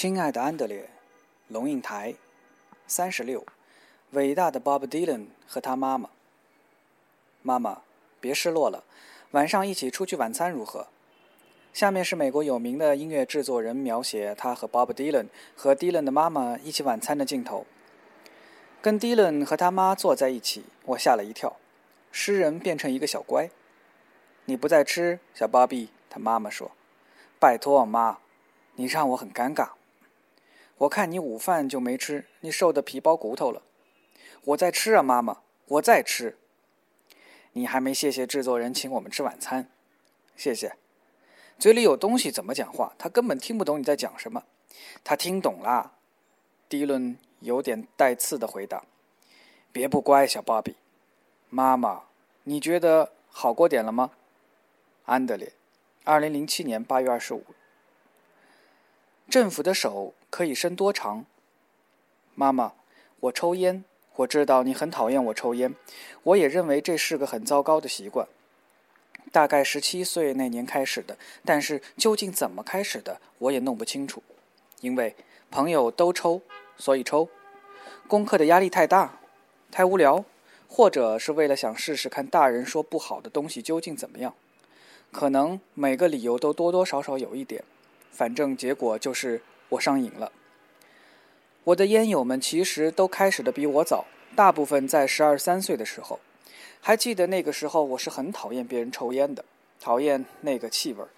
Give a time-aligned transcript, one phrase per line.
[0.00, 0.88] 亲爱的安德烈，
[1.48, 2.14] 龙应台，
[2.86, 3.44] 三十六，
[4.12, 6.08] 伟大的 Bob Dylan 和他妈妈。
[7.42, 7.82] 妈妈，
[8.20, 8.84] 别失落了，
[9.32, 10.86] 晚上一起出去晚餐如何？
[11.72, 15.26] 下面是美国有名的音乐制作人描写他和 Bob Dylan
[15.56, 17.66] 和 Dylan 的妈妈一起晚餐的镜头。
[18.80, 21.56] 跟 Dylan 和他妈坐在一起，我吓了一跳，
[22.12, 23.50] 诗人变成一个小乖。
[24.44, 26.70] 你不再吃，小 Bobby，他妈妈说
[27.40, 28.18] ：“拜托，妈，
[28.76, 29.70] 你让我很尴尬。”
[30.78, 33.62] 我看你午饭就没吃，你瘦得皮包骨头了。
[34.44, 36.38] 我在吃啊，妈妈，我在吃。
[37.52, 39.68] 你还没谢谢制作人请我们吃晚餐，
[40.36, 40.76] 谢谢。
[41.58, 42.94] 嘴里有东西怎么讲话？
[42.96, 44.44] 他根本听不懂你在讲什么。
[45.02, 45.94] 他听懂了。
[46.68, 48.84] 迪伦有点带刺的回答
[49.72, 50.76] ：“别不乖，小芭比。”
[51.50, 52.04] 妈妈，
[52.44, 54.12] 你觉得好过点了吗？
[55.06, 55.52] 安德烈，
[56.04, 57.42] 二零零七年八月二十五。
[59.28, 61.26] 政府的手可以伸多长？
[62.34, 62.72] 妈妈，
[63.20, 63.84] 我抽烟，
[64.16, 65.74] 我知道你很讨厌我抽烟，
[66.22, 68.26] 我也认为这是个很糟糕的习惯。
[69.30, 74.22] 大概十七岁那年开始的，但是究竟怎么开始的，我也弄不清楚。
[74.80, 75.14] 因为
[75.50, 76.40] 朋友都抽，
[76.78, 77.28] 所以抽。
[78.06, 79.20] 功课的压力太大，
[79.70, 80.24] 太无聊，
[80.66, 84.32] 或者是为了想试试看大人说不好的东西究竟怎么样。
[85.12, 87.62] 可能每个理由都多多少少有一点。
[88.10, 90.32] 反正结果就是我上瘾了。
[91.64, 96.18] 我的烟友们其实都开始的比我早，大部分在十二三岁的时候。
[96.80, 99.44] 还记得那个时候，我是很讨厌别人抽烟的，
[99.80, 101.08] 讨厌那个气味儿。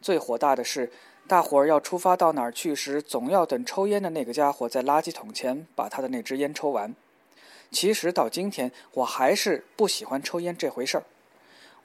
[0.00, 0.92] 最火大的是，
[1.26, 6.94] 大伙儿要出发到哪儿去时，总要等抽烟的那个家伙在垃圾桶前把他的那支烟抽完。
[7.70, 11.04] 其实到今天，我还是不喜欢抽烟这回事儿。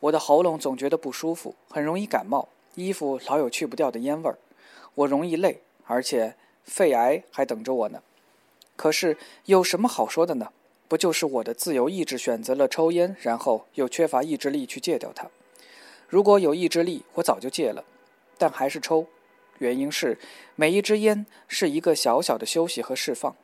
[0.02, 4.38] 我的喉咙总觉得不舒服，很容易感冒，衣服老有去不掉的烟味儿。
[4.96, 8.02] 我容易累，而且肺癌还等着我呢。
[8.76, 10.50] 可是有什么好说的呢？
[10.88, 15.28] 不就是我的自由意志选择了抽烟，然后又缺乏意志力去戒掉它？
[16.08, 17.84] 如果有意志力，我早就戒了，
[18.38, 19.08] 但还是抽。
[19.60, 20.18] 原因是
[20.56, 23.36] 每一支烟是一个小小的休息和释放。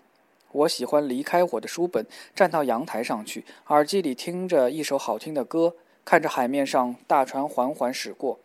[0.52, 2.06] 我喜欢离开我的书本，
[2.36, 8.40] 站到阳台上去，耳机里听着一首好听的歌，看着海面上大船缓缓驶过，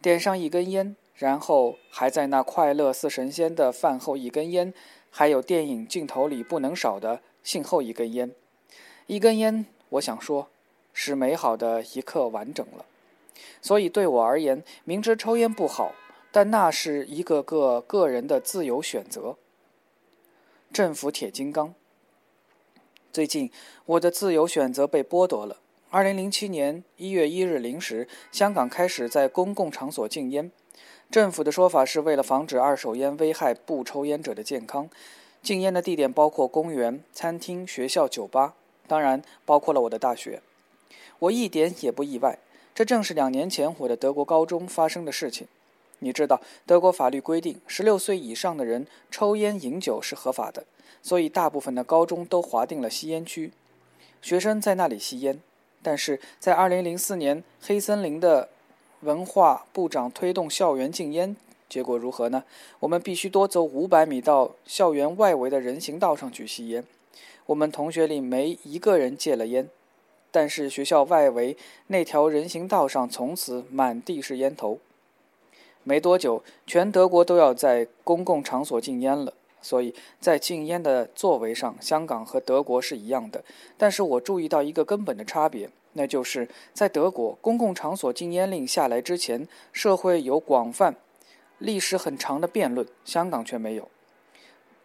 [0.00, 0.96] 点上一根烟。
[1.18, 4.72] 然后还在那快乐似神仙的饭后一根烟，
[5.10, 8.30] 还有电影镜头里不能少的信后一根烟，
[9.08, 10.48] 一根烟，我想说，
[10.92, 12.84] 使美好的一刻完整了。
[13.60, 15.92] 所以对我而言，明知抽烟不好，
[16.30, 19.36] 但那是一个个个人的自由选择。
[20.72, 21.74] 政府铁金刚。
[23.12, 23.50] 最近
[23.86, 25.58] 我的自由选择被剥夺了。
[25.90, 30.52] 二零零七年一月一日零时，香港开始在公共场所禁烟。
[31.10, 34.90] 政府的说法是为了防止二手烟危害不抽烟者的健康，
[35.42, 38.52] 禁烟的地点包括公园、餐厅、学校、酒吧，
[38.86, 40.42] 当然包括了我的大学。
[41.20, 42.38] 我一点也不意外，
[42.74, 45.48] 这正是两年前我的德国高中发生的事情。
[46.00, 50.64] 你知道，德国法律规定，十六岁以上的人抽烟饮酒是合法的，
[51.02, 53.52] 所以大部分的高中都划定了吸烟区，
[54.20, 55.40] 学生在那里吸烟。
[55.88, 58.50] 但是在二零零四年，黑森林的。
[59.02, 61.34] 文化部长推动校园禁烟，
[61.68, 62.44] 结果如何呢？
[62.80, 66.84] 我们必须多走五百米到校园外围的人行道上去吸烟。
[67.46, 69.70] 我们同学里没一个人戒了烟，
[70.30, 71.56] 但是学校外围
[71.86, 74.78] 那条人行道上从此满地是烟头。
[75.84, 79.32] 没多久，全德国都要在公共场所禁烟了。
[79.60, 83.44] 所以在禁烟的作为上，香港和德国是一样的。
[83.76, 85.70] 但是我注意到一个根本的差别。
[85.94, 90.94] 那就是在德国，公共场所禁烟令下来之前，社会有广泛、
[91.58, 93.88] 历史很长的辩论；香港却没有。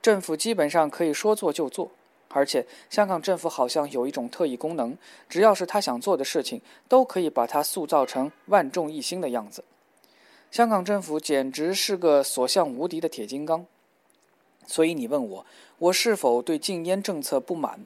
[0.02, 1.92] 政府基本上可以说做就做，
[2.30, 4.98] 而且香港政府好像有一种特异功能，
[5.30, 9.64] 只要是他想做的事情，都可以把它塑造成万众一心的样子。
[10.50, 13.66] 香港政府简直是个所向无敌的铁金刚。
[14.66, 15.46] 所以你问我，
[15.78, 17.86] 我是否对禁烟政策不满？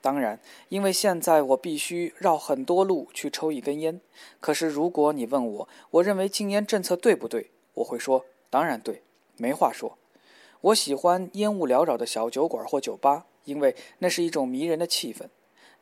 [0.00, 0.38] 当然，
[0.68, 4.00] 因为现在我必须绕很多路去抽一根烟。
[4.38, 7.50] 可是，如果你问我，我认为禁烟政策对不对？
[7.74, 9.02] 我会说，当然对，
[9.36, 9.98] 没话说。
[10.60, 15.26] 我喜欢烟雾缭绕的小酒馆或酒吧，因为那是一种迷人的气氛。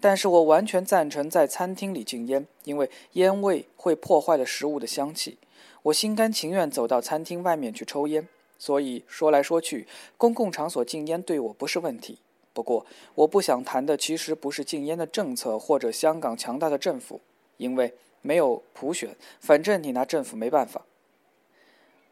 [0.01, 5.39] 但是我完全赞成在餐厅里禁烟，因为烟味会破坏了食物的香气。
[5.85, 8.29] 我心甘情愿走到餐厅外面去抽烟。
[8.59, 9.87] 所以说来说去，
[10.17, 12.19] 公共场所禁烟对我不是问题。
[12.53, 17.21] 不过，我不想谈的其实不是禁烟的政策或者香港强大的政府，
[17.59, 17.93] 因为
[18.23, 20.87] 没有普选，反正你拿政府没办法。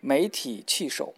[0.00, 1.14] 媒体弃守。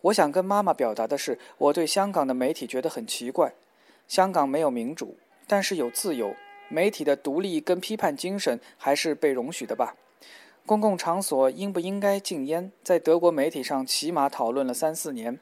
[0.00, 3.54] 我想跟妈妈表达的是，我对香港的媒体觉得很奇怪。
[4.08, 5.16] 香港没有民主，
[5.46, 6.34] 但是有自由，
[6.68, 9.94] 媒体的独立跟批判精神还是被容许的吧？
[10.66, 15.38] 公共场所应不应该禁烟，在德国媒体上起码讨论了三四年，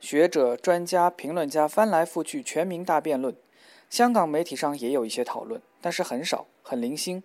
[0.00, 3.36] 学者、专家、评论家翻来覆去，全民大辩论。
[3.90, 7.22] 香港媒体上也有一些讨论，但是很少，很零星。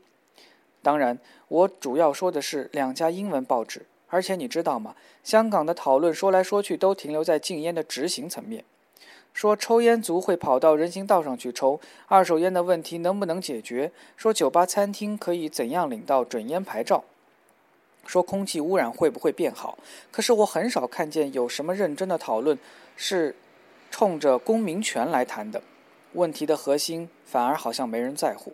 [0.84, 3.86] 当然，我主要说的是两家英文报纸。
[4.12, 4.96] 而且你知道吗？
[5.24, 8.66] 香港的讨论说来说去都停留在禁烟的执行层面，
[9.34, 13.92] 说抽烟族会跑到人行道上去抽，二手烟的问题能不能解决？
[14.18, 17.04] 说酒吧、餐厅可以怎样领到准烟牌照？
[18.06, 19.78] 说空气污染会不会变好？
[20.12, 22.58] 可是我很少看见有什么认真的讨论
[22.96, 23.36] 是
[23.92, 25.62] 冲着公民权来谈的。
[26.14, 28.54] 问题的核心反而好像没人在乎。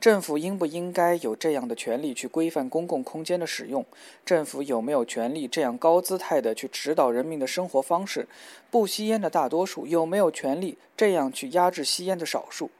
[0.00, 3.84] 政府应不应该有这样的权利去规范公共空间的使用？
[4.24, 8.28] 政府有没有权利这样高姿态的去指导人民的生活方式？
[8.70, 12.70] 不吸烟的大多数有没有权利这样去压制吸烟的少数？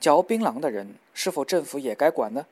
[0.00, 2.46] 嚼槟榔的人是否政府也该管呢？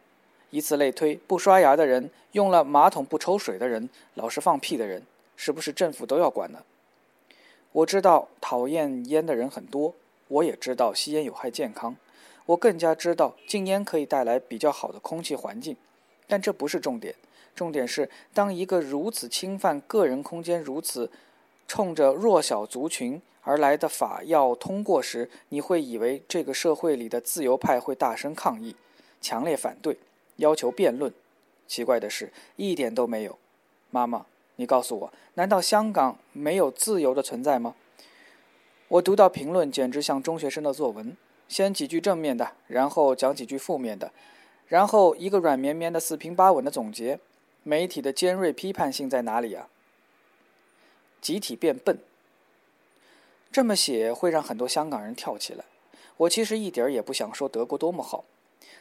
[0.53, 5.03] 以此类推，不刷牙的人、用了马桶不抽水的人、老是放屁的人，
[5.35, 6.63] 是不是政府都要管呢？
[7.73, 9.95] 我知道讨厌烟的人很多，
[10.29, 11.97] 我也知道吸烟有害健康。
[12.45, 15.75] 我更加知道禁烟可以带来比较好的空气环境，
[16.29, 17.15] 但这不是重点。
[17.55, 21.11] 重点是，当一个如此侵犯个人空间、如此
[21.67, 28.77] 冲着弱小族群而来的法要通过时，你会以为这个社会里的自由派会大声抗议、
[29.21, 29.97] 强烈反对、
[30.43, 31.13] 要求辩论。
[31.69, 33.39] 奇怪的是，一点都没有。
[33.91, 37.75] 妈妈，你告诉我，难道香港没有自由的存在吗？
[38.89, 41.17] 我读到评论，简直像中学生的作文。
[41.49, 44.11] 先几句正面的，然后讲几句负面的，
[44.67, 47.19] 然后一个软绵绵的四平八稳的总结。
[47.63, 49.69] 媒体的尖锐批判性在哪里啊？
[51.21, 51.99] 集体变笨，
[53.53, 55.65] 这么写会让很多香港人跳起来。
[56.17, 58.25] 我其实一点也不想说德国多么好，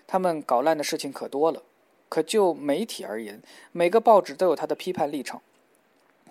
[0.07, 1.63] 他们搞烂的事情可多了。
[2.10, 3.42] 可就媒体而言，
[3.72, 5.42] 每个报纸都有它的批判立场。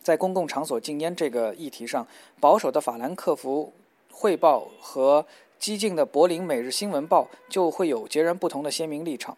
[0.03, 2.07] 在公共场所禁烟这个议题上，
[2.39, 3.73] 保守的法兰克福
[4.11, 5.27] 汇报和。
[5.61, 9.37] 激进的柏林《每日新闻报》就会有截然不同的鲜明立场。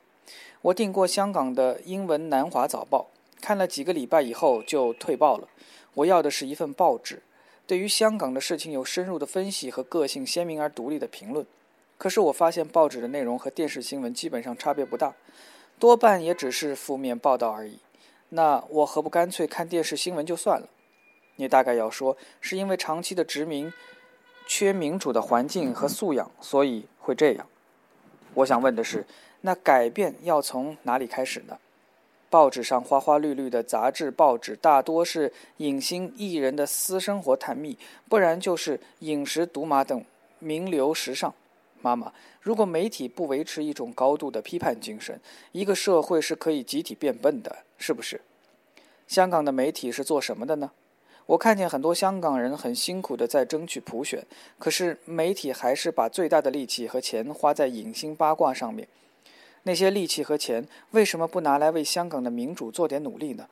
[0.60, 3.08] 我订过香港的英文《南华早报》，
[3.42, 5.48] 看了几个礼拜以后就退报了。
[5.94, 7.20] 我要的是一份报纸，
[7.66, 11.44] 对于香港的事情有深入的分析和个性鲜明而独立的评论。
[11.98, 15.14] 可是我发现报纸的内容和电视新闻基本上差别不大，
[15.78, 17.78] 多半也只是负面报道而已。
[18.30, 20.68] 那我何不干脆看电视新闻就算了？
[21.36, 23.72] 你大概要说，是因为长期的殖民。
[24.44, 27.46] 缺民主的环境和素养，所以会这样。
[28.34, 29.06] 我想问的是，
[29.42, 31.56] 那改变要从哪里开始呢？
[32.28, 37.78] 报纸上花花绿绿的杂志、报纸大多是影星艺人的私生活探秘，
[38.08, 40.04] 不然就是饮食、赌马等
[40.40, 41.32] 名流时尚。
[41.82, 45.20] 妈妈，如果媒体不维持一种高度的批判精神，
[45.50, 48.20] 一个社会是可以集体变笨的，是不是？
[49.06, 50.70] 香港的媒体是做什么的呢？
[51.26, 54.24] 我看见很多香港人很辛苦地在争取普选，
[54.58, 58.88] 可是媒体还是把最大的力气和钱花在影星八卦上面。
[59.64, 63.48] 那些力气和钱为什么不拿来为香港的民主做点努力呢？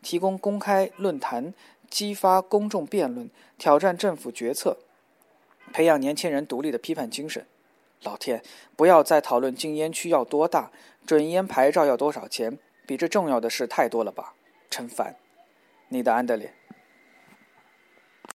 [0.00, 1.52] 提供公开论坛，
[1.90, 3.28] 激发公众辩论，
[3.58, 4.78] 挑战政府决策，
[5.74, 7.44] 培养年轻人独立的批判精神。
[8.02, 8.42] 老天，
[8.76, 10.70] 不要再讨论禁烟区要多大，
[11.06, 14.34] 准烟牌照要多少钱，比这重要的事太多了吧？
[14.70, 15.16] 陈凡！
[15.88, 16.54] 你的安德烈。